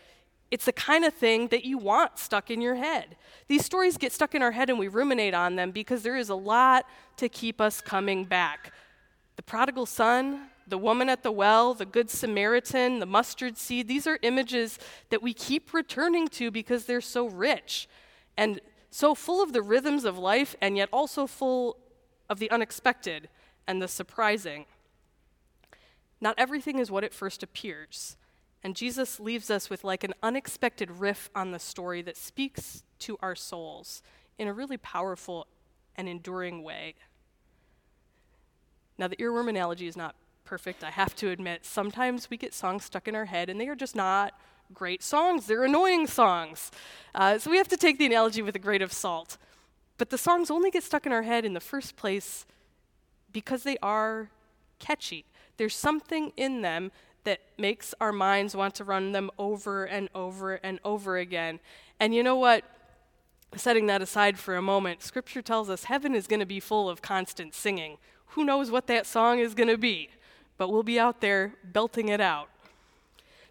it's 0.51 0.65
the 0.65 0.73
kind 0.73 1.05
of 1.05 1.13
thing 1.13 1.47
that 1.47 1.63
you 1.63 1.77
want 1.77 2.19
stuck 2.19 2.51
in 2.51 2.59
your 2.61 2.75
head. 2.75 3.15
These 3.47 3.65
stories 3.65 3.97
get 3.97 4.11
stuck 4.11 4.35
in 4.35 4.41
our 4.41 4.51
head 4.51 4.69
and 4.69 4.77
we 4.77 4.89
ruminate 4.89 5.33
on 5.33 5.55
them 5.55 5.71
because 5.71 6.03
there 6.03 6.17
is 6.17 6.29
a 6.29 6.35
lot 6.35 6.85
to 7.17 7.29
keep 7.29 7.61
us 7.61 7.79
coming 7.79 8.25
back. 8.25 8.73
The 9.37 9.43
prodigal 9.43 9.85
son, 9.85 10.49
the 10.67 10.77
woman 10.77 11.07
at 11.07 11.23
the 11.23 11.31
well, 11.31 11.73
the 11.73 11.85
Good 11.85 12.09
Samaritan, 12.09 12.99
the 12.99 13.05
mustard 13.05 13.57
seed, 13.57 13.87
these 13.87 14.05
are 14.07 14.19
images 14.21 14.77
that 15.09 15.21
we 15.21 15.33
keep 15.33 15.73
returning 15.73 16.27
to 16.29 16.51
because 16.51 16.85
they're 16.85 17.01
so 17.01 17.27
rich 17.27 17.87
and 18.37 18.59
so 18.89 19.15
full 19.15 19.41
of 19.41 19.53
the 19.53 19.61
rhythms 19.61 20.03
of 20.03 20.17
life, 20.17 20.55
and 20.59 20.75
yet 20.75 20.89
also 20.91 21.25
full 21.25 21.77
of 22.29 22.39
the 22.39 22.51
unexpected 22.51 23.29
and 23.65 23.81
the 23.81 23.87
surprising. 23.87 24.65
Not 26.21 26.35
everything 26.37 26.79
is 26.79 26.91
what 26.91 27.03
it 27.03 27.13
first 27.13 27.41
appears. 27.41 28.15
And 28.63 28.75
Jesus 28.75 29.19
leaves 29.19 29.49
us 29.49 29.69
with 29.69 29.83
like 29.83 30.03
an 30.03 30.13
unexpected 30.21 30.91
riff 30.91 31.31
on 31.35 31.51
the 31.51 31.59
story 31.59 32.03
that 32.03 32.15
speaks 32.15 32.83
to 32.99 33.17
our 33.21 33.35
souls 33.35 34.03
in 34.37 34.47
a 34.47 34.53
really 34.53 34.77
powerful 34.77 35.47
and 35.95 36.07
enduring 36.07 36.63
way. 36.63 36.95
Now, 38.97 39.07
the 39.07 39.15
earworm 39.15 39.49
analogy 39.49 39.87
is 39.87 39.97
not 39.97 40.15
perfect, 40.45 40.83
I 40.83 40.91
have 40.91 41.15
to 41.15 41.29
admit. 41.29 41.65
Sometimes 41.65 42.29
we 42.29 42.37
get 42.37 42.53
songs 42.53 42.85
stuck 42.85 43.07
in 43.07 43.15
our 43.15 43.25
head 43.25 43.49
and 43.49 43.59
they 43.59 43.67
are 43.67 43.75
just 43.75 43.95
not 43.95 44.39
great 44.73 45.01
songs, 45.01 45.47
they're 45.47 45.63
annoying 45.63 46.07
songs. 46.07 46.71
Uh, 47.15 47.37
so 47.39 47.49
we 47.49 47.57
have 47.57 47.67
to 47.69 47.77
take 47.77 47.97
the 47.97 48.05
analogy 48.05 48.41
with 48.41 48.55
a 48.55 48.59
grain 48.59 48.81
of 48.81 48.93
salt. 48.93 49.37
But 49.97 50.11
the 50.11 50.17
songs 50.17 50.51
only 50.51 50.71
get 50.71 50.83
stuck 50.83 51.05
in 51.05 51.11
our 51.11 51.23
head 51.23 51.45
in 51.45 51.53
the 51.53 51.59
first 51.59 51.95
place 51.95 52.45
because 53.31 53.63
they 53.63 53.77
are 53.81 54.29
catchy. 54.79 55.25
There's 55.61 55.75
something 55.75 56.33
in 56.37 56.63
them 56.63 56.91
that 57.23 57.39
makes 57.55 57.93
our 58.01 58.11
minds 58.11 58.55
want 58.55 58.73
to 58.73 58.83
run 58.83 59.11
them 59.11 59.29
over 59.37 59.85
and 59.85 60.09
over 60.15 60.55
and 60.55 60.79
over 60.83 61.17
again. 61.19 61.59
And 61.99 62.15
you 62.15 62.23
know 62.23 62.35
what? 62.35 62.63
Setting 63.55 63.85
that 63.85 64.01
aside 64.01 64.39
for 64.39 64.55
a 64.55 64.61
moment, 64.63 65.03
Scripture 65.03 65.43
tells 65.43 65.69
us 65.69 65.83
heaven 65.83 66.15
is 66.15 66.25
going 66.25 66.39
to 66.39 66.47
be 66.47 66.59
full 66.59 66.89
of 66.89 67.03
constant 67.03 67.53
singing. 67.53 67.99
Who 68.29 68.43
knows 68.43 68.71
what 68.71 68.87
that 68.87 69.05
song 69.05 69.37
is 69.37 69.53
going 69.53 69.67
to 69.67 69.77
be? 69.77 70.09
But 70.57 70.71
we'll 70.71 70.81
be 70.81 70.99
out 70.99 71.21
there 71.21 71.53
belting 71.63 72.09
it 72.09 72.19
out. 72.19 72.49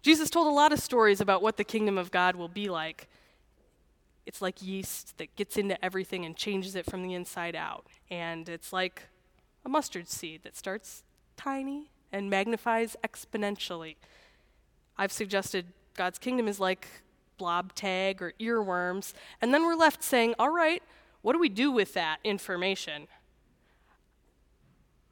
Jesus 0.01 0.29
told 0.29 0.47
a 0.47 0.49
lot 0.49 0.73
of 0.73 0.79
stories 0.79 1.21
about 1.21 1.41
what 1.41 1.55
the 1.55 1.63
kingdom 1.63 1.97
of 1.97 2.11
God 2.11 2.35
will 2.35 2.49
be 2.49 2.67
like. 2.67 3.07
It's 4.25 4.41
like 4.41 4.61
yeast 4.61 5.17
that 5.17 5.33
gets 5.37 5.55
into 5.55 5.81
everything 5.81 6.25
and 6.25 6.35
changes 6.35 6.75
it 6.75 6.85
from 6.85 7.03
the 7.03 7.13
inside 7.13 7.55
out. 7.55 7.85
And 8.09 8.49
it's 8.49 8.73
like 8.73 9.03
a 9.63 9.69
mustard 9.69 10.09
seed 10.09 10.41
that 10.43 10.57
starts 10.57 11.03
tiny 11.37 11.87
and 12.11 12.29
magnifies 12.29 12.95
exponentially. 13.03 13.95
I've 14.97 15.11
suggested 15.11 15.65
God's 15.95 16.19
kingdom 16.19 16.47
is 16.47 16.59
like 16.59 16.87
blob 17.37 17.73
tag 17.73 18.21
or 18.21 18.33
earworms. 18.39 19.13
And 19.41 19.53
then 19.53 19.63
we're 19.63 19.75
left 19.75 20.03
saying, 20.03 20.35
all 20.37 20.51
right, 20.51 20.83
what 21.21 21.33
do 21.33 21.39
we 21.39 21.49
do 21.49 21.71
with 21.71 21.93
that 21.93 22.19
information? 22.23 23.07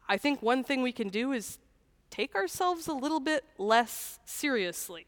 I 0.07 0.17
think 0.17 0.41
one 0.41 0.63
thing 0.63 0.81
we 0.81 0.91
can 0.91 1.09
do 1.09 1.31
is 1.31 1.57
take 2.09 2.35
ourselves 2.35 2.87
a 2.87 2.93
little 2.93 3.19
bit 3.19 3.43
less 3.57 4.19
seriously. 4.25 5.05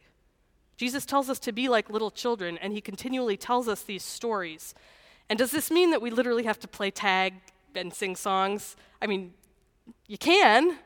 Jesus 0.77 1.05
tells 1.05 1.29
us 1.29 1.39
to 1.39 1.51
be 1.51 1.69
like 1.69 1.89
little 1.89 2.11
children, 2.11 2.57
and 2.57 2.73
he 2.73 2.81
continually 2.81 3.37
tells 3.37 3.67
us 3.67 3.83
these 3.83 4.03
stories. 4.03 4.73
And 5.29 5.37
does 5.37 5.51
this 5.51 5.69
mean 5.69 5.91
that 5.91 6.01
we 6.01 6.09
literally 6.09 6.43
have 6.43 6.59
to 6.59 6.67
play 6.67 6.89
tag 6.89 7.33
and 7.75 7.93
sing 7.93 8.15
songs? 8.15 8.75
I 9.01 9.07
mean, 9.07 9.33
you 10.07 10.17
can, 10.17 10.77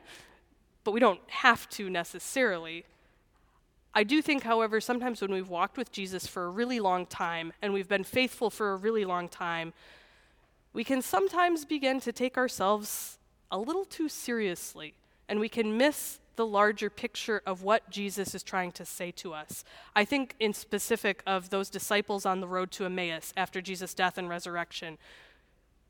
but 0.86 0.92
we 0.92 1.00
don't 1.00 1.20
have 1.26 1.68
to 1.68 1.90
necessarily. 1.90 2.84
I 3.92 4.04
do 4.04 4.22
think, 4.22 4.44
however, 4.44 4.80
sometimes 4.80 5.20
when 5.20 5.32
we've 5.32 5.48
walked 5.48 5.76
with 5.76 5.90
Jesus 5.90 6.28
for 6.28 6.44
a 6.44 6.48
really 6.48 6.78
long 6.78 7.06
time 7.06 7.52
and 7.60 7.72
we've 7.72 7.88
been 7.88 8.04
faithful 8.04 8.50
for 8.50 8.72
a 8.72 8.76
really 8.76 9.04
long 9.04 9.28
time, 9.28 9.72
we 10.72 10.84
can 10.84 11.02
sometimes 11.02 11.64
begin 11.64 11.98
to 12.00 12.12
take 12.12 12.38
ourselves 12.38 13.18
a 13.50 13.58
little 13.58 13.84
too 13.84 14.08
seriously 14.08 14.94
and 15.28 15.40
we 15.40 15.48
can 15.48 15.76
miss 15.76 16.20
the 16.36 16.46
larger 16.46 16.88
picture 16.88 17.42
of 17.44 17.62
what 17.62 17.90
Jesus 17.90 18.32
is 18.32 18.44
trying 18.44 18.70
to 18.72 18.84
say 18.84 19.10
to 19.10 19.34
us. 19.34 19.64
I 19.96 20.04
think, 20.04 20.36
in 20.38 20.52
specific, 20.52 21.20
of 21.26 21.50
those 21.50 21.68
disciples 21.68 22.24
on 22.24 22.40
the 22.40 22.46
road 22.46 22.70
to 22.72 22.84
Emmaus 22.84 23.32
after 23.36 23.60
Jesus' 23.60 23.92
death 23.92 24.18
and 24.18 24.28
resurrection, 24.28 24.98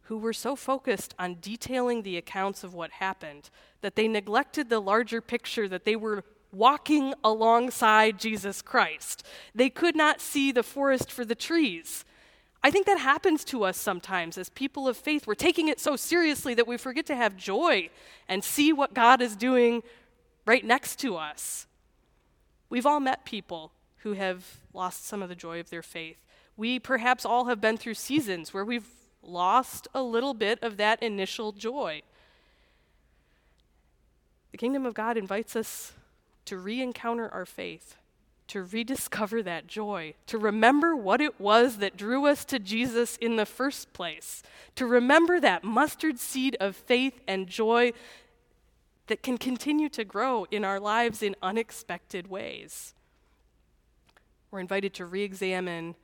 who 0.08 0.18
were 0.18 0.32
so 0.32 0.54
focused 0.54 1.14
on 1.18 1.38
detailing 1.40 2.02
the 2.02 2.16
accounts 2.16 2.62
of 2.62 2.74
what 2.74 2.92
happened 2.92 3.50
that 3.80 3.96
they 3.96 4.06
neglected 4.06 4.68
the 4.68 4.80
larger 4.80 5.20
picture 5.20 5.68
that 5.68 5.84
they 5.84 5.96
were 5.96 6.22
walking 6.52 7.12
alongside 7.24 8.18
Jesus 8.18 8.62
Christ. 8.62 9.26
They 9.54 9.68
could 9.68 9.96
not 9.96 10.20
see 10.20 10.52
the 10.52 10.62
forest 10.62 11.10
for 11.10 11.24
the 11.24 11.34
trees. 11.34 12.04
I 12.62 12.70
think 12.70 12.86
that 12.86 12.98
happens 12.98 13.44
to 13.46 13.64
us 13.64 13.76
sometimes 13.76 14.38
as 14.38 14.48
people 14.48 14.86
of 14.86 14.96
faith. 14.96 15.26
We're 15.26 15.34
taking 15.34 15.68
it 15.68 15.80
so 15.80 15.96
seriously 15.96 16.54
that 16.54 16.68
we 16.68 16.76
forget 16.76 17.06
to 17.06 17.16
have 17.16 17.36
joy 17.36 17.90
and 18.28 18.44
see 18.44 18.72
what 18.72 18.94
God 18.94 19.20
is 19.20 19.34
doing 19.34 19.82
right 20.46 20.64
next 20.64 21.00
to 21.00 21.16
us. 21.16 21.66
We've 22.70 22.86
all 22.86 23.00
met 23.00 23.24
people 23.24 23.72
who 23.98 24.12
have 24.12 24.60
lost 24.72 25.04
some 25.04 25.20
of 25.20 25.28
the 25.28 25.34
joy 25.34 25.58
of 25.58 25.70
their 25.70 25.82
faith. 25.82 26.24
We 26.56 26.78
perhaps 26.78 27.26
all 27.26 27.46
have 27.46 27.60
been 27.60 27.76
through 27.76 27.94
seasons 27.94 28.54
where 28.54 28.64
we've 28.64 28.86
lost 29.28 29.88
a 29.94 30.02
little 30.02 30.34
bit 30.34 30.58
of 30.62 30.76
that 30.76 31.02
initial 31.02 31.52
joy. 31.52 32.02
The 34.52 34.58
kingdom 34.58 34.86
of 34.86 34.94
God 34.94 35.16
invites 35.16 35.54
us 35.54 35.92
to 36.46 36.56
re 36.56 36.80
encounter 36.80 37.28
our 37.28 37.44
faith, 37.44 37.96
to 38.48 38.62
rediscover 38.62 39.42
that 39.42 39.66
joy, 39.66 40.14
to 40.26 40.38
remember 40.38 40.96
what 40.96 41.20
it 41.20 41.40
was 41.40 41.78
that 41.78 41.96
drew 41.96 42.26
us 42.26 42.44
to 42.46 42.58
Jesus 42.58 43.16
in 43.16 43.36
the 43.36 43.46
first 43.46 43.92
place, 43.92 44.42
to 44.76 44.86
remember 44.86 45.40
that 45.40 45.64
mustard 45.64 46.18
seed 46.18 46.56
of 46.60 46.74
faith 46.74 47.20
and 47.26 47.48
joy 47.48 47.92
that 49.08 49.22
can 49.22 49.38
continue 49.38 49.88
to 49.90 50.04
grow 50.04 50.46
in 50.50 50.64
our 50.64 50.80
lives 50.80 51.22
in 51.22 51.36
unexpected 51.42 52.28
ways. 52.28 52.94
We're 54.50 54.60
invited 54.60 54.94
to 54.94 55.04
re 55.04 55.22
examine 55.22 55.96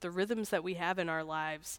the 0.00 0.10
rhythms 0.10 0.50
that 0.50 0.64
we 0.64 0.74
have 0.74 0.98
in 0.98 1.08
our 1.08 1.24
lives 1.24 1.78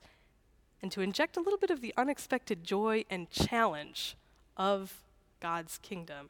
and 0.84 0.92
to 0.92 1.02
inject 1.02 1.38
a 1.38 1.40
little 1.40 1.58
bit 1.58 1.72
of 1.72 1.80
the 1.80 1.94
unexpected 1.96 2.66
joy 2.66 3.06
and 3.10 3.32
challenge 3.32 4.18
of 4.58 5.02
God's 5.40 5.80
kingdom. 5.82 6.30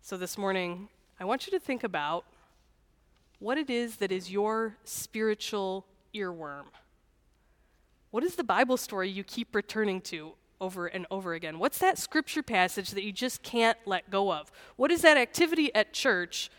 So, 0.00 0.16
this 0.16 0.38
morning, 0.38 0.88
I 1.20 1.26
want 1.26 1.46
you 1.46 1.52
to 1.52 1.60
think 1.60 1.84
about 1.84 2.24
what 3.38 3.58
it 3.58 3.68
is 3.68 3.96
that 3.96 4.10
is 4.10 4.32
your 4.32 4.76
spiritual 4.82 5.84
earworm. 6.14 6.64
What 8.10 8.24
is 8.24 8.34
the 8.36 8.44
Bible 8.44 8.78
story 8.78 9.10
you 9.10 9.24
keep 9.24 9.54
returning 9.54 10.00
to 10.02 10.32
over 10.58 10.86
and 10.86 11.06
over 11.10 11.34
again? 11.34 11.58
What's 11.58 11.78
that 11.78 11.98
scripture 11.98 12.42
passage 12.42 12.92
that 12.92 13.04
you 13.04 13.12
just 13.12 13.42
can't 13.42 13.78
let 13.84 14.10
go 14.10 14.32
of? 14.32 14.50
What 14.76 14.90
is 14.90 15.02
that 15.02 15.18
activity 15.18 15.72
at 15.74 15.92
church 15.92 16.50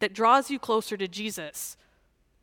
that 0.00 0.12
draws 0.12 0.50
you 0.50 0.58
closer 0.58 0.96
to 0.96 1.06
Jesus? 1.06 1.76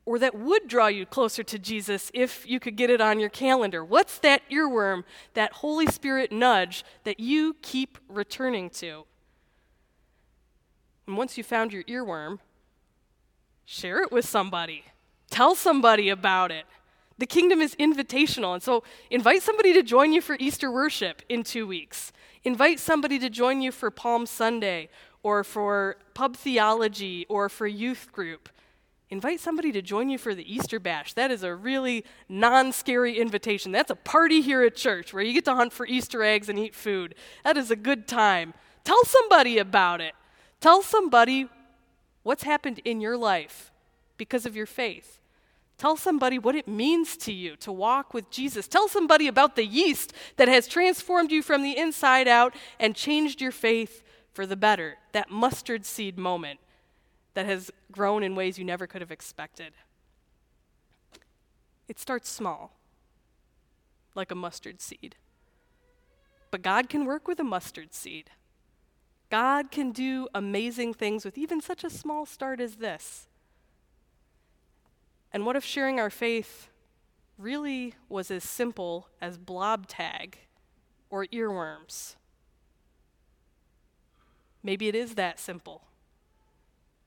Or 0.05 0.17
that 0.19 0.35
would 0.35 0.67
draw 0.67 0.87
you 0.87 1.05
closer 1.05 1.43
to 1.43 1.59
Jesus 1.59 2.09
if 2.13 2.47
you 2.49 2.59
could 2.59 2.75
get 2.75 2.89
it 2.89 3.01
on 3.01 3.19
your 3.19 3.29
calendar? 3.29 3.85
What's 3.85 4.17
that 4.19 4.41
earworm, 4.49 5.03
that 5.35 5.53
Holy 5.53 5.85
Spirit 5.85 6.31
nudge 6.31 6.83
that 7.03 7.19
you 7.19 7.55
keep 7.61 7.97
returning 8.09 8.69
to? 8.71 9.05
And 11.05 11.17
once 11.17 11.37
you 11.37 11.43
found 11.43 11.71
your 11.71 11.83
earworm, 11.83 12.39
share 13.65 14.01
it 14.01 14.11
with 14.11 14.27
somebody. 14.27 14.85
Tell 15.29 15.55
somebody 15.55 16.09
about 16.09 16.51
it. 16.51 16.65
The 17.17 17.27
kingdom 17.27 17.61
is 17.61 17.75
invitational. 17.75 18.53
And 18.53 18.63
so 18.63 18.83
invite 19.11 19.43
somebody 19.43 19.73
to 19.73 19.83
join 19.83 20.11
you 20.11 20.21
for 20.21 20.35
Easter 20.39 20.71
worship 20.71 21.21
in 21.29 21.43
two 21.43 21.67
weeks. 21.67 22.11
Invite 22.43 22.79
somebody 22.79 23.19
to 23.19 23.29
join 23.29 23.61
you 23.61 23.71
for 23.71 23.91
Palm 23.91 24.25
Sunday 24.25 24.89
or 25.21 25.43
for 25.43 25.97
pub 26.15 26.35
theology 26.35 27.27
or 27.29 27.47
for 27.47 27.67
youth 27.67 28.11
group. 28.11 28.49
Invite 29.11 29.41
somebody 29.41 29.73
to 29.73 29.81
join 29.81 30.09
you 30.09 30.17
for 30.17 30.33
the 30.33 30.51
Easter 30.51 30.79
bash. 30.79 31.13
That 31.13 31.31
is 31.31 31.43
a 31.43 31.53
really 31.53 32.05
non 32.29 32.71
scary 32.71 33.19
invitation. 33.19 33.73
That's 33.73 33.91
a 33.91 33.95
party 33.95 34.39
here 34.39 34.63
at 34.63 34.77
church 34.77 35.13
where 35.13 35.21
you 35.21 35.33
get 35.33 35.43
to 35.45 35.53
hunt 35.53 35.73
for 35.73 35.85
Easter 35.85 36.23
eggs 36.23 36.47
and 36.47 36.57
eat 36.57 36.73
food. 36.73 37.15
That 37.43 37.57
is 37.57 37.69
a 37.69 37.75
good 37.75 38.07
time. 38.07 38.53
Tell 38.85 39.03
somebody 39.03 39.57
about 39.57 39.99
it. 39.99 40.13
Tell 40.61 40.81
somebody 40.81 41.49
what's 42.23 42.43
happened 42.43 42.79
in 42.85 43.01
your 43.01 43.17
life 43.17 43.69
because 44.15 44.45
of 44.45 44.55
your 44.55 44.65
faith. 44.65 45.19
Tell 45.77 45.97
somebody 45.97 46.39
what 46.39 46.55
it 46.55 46.67
means 46.67 47.17
to 47.17 47.33
you 47.33 47.57
to 47.57 47.71
walk 47.71 48.13
with 48.13 48.31
Jesus. 48.31 48.65
Tell 48.65 48.87
somebody 48.87 49.27
about 49.27 49.57
the 49.57 49.65
yeast 49.65 50.13
that 50.37 50.47
has 50.47 50.67
transformed 50.69 51.31
you 51.31 51.43
from 51.43 51.63
the 51.63 51.77
inside 51.77 52.29
out 52.29 52.55
and 52.79 52.95
changed 52.95 53.41
your 53.41 53.51
faith 53.51 54.03
for 54.31 54.45
the 54.45 54.55
better. 54.55 54.97
That 55.11 55.29
mustard 55.29 55.85
seed 55.85 56.17
moment 56.17 56.61
that 57.33 57.45
has 57.45 57.71
grown 57.91 58.23
in 58.23 58.35
ways 58.35 58.57
you 58.57 58.65
never 58.65 58.87
could 58.87 59.01
have 59.01 59.11
expected. 59.11 59.73
It 61.87 61.99
starts 61.99 62.29
small, 62.29 62.73
like 64.15 64.31
a 64.31 64.35
mustard 64.35 64.81
seed. 64.81 65.15
But 66.49 66.61
God 66.61 66.89
can 66.89 67.05
work 67.05 67.27
with 67.27 67.39
a 67.39 67.43
mustard 67.43 67.93
seed. 67.93 68.29
God 69.29 69.71
can 69.71 69.91
do 69.91 70.27
amazing 70.35 70.93
things 70.93 71.23
with 71.23 71.37
even 71.37 71.61
such 71.61 71.83
a 71.83 71.89
small 71.89 72.25
start 72.25 72.59
as 72.59 72.75
this. 72.75 73.27
And 75.31 75.45
what 75.45 75.55
if 75.55 75.63
sharing 75.63 75.99
our 75.99 76.09
faith 76.09 76.69
really 77.37 77.95
was 78.09 78.29
as 78.29 78.43
simple 78.43 79.07
as 79.21 79.37
blob 79.37 79.87
tag 79.87 80.39
or 81.09 81.25
earworms? 81.27 82.15
Maybe 84.61 84.89
it 84.89 84.95
is 84.95 85.15
that 85.15 85.39
simple. 85.39 85.83